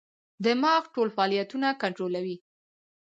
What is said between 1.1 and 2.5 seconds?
فعالیتونه کنټرولوي.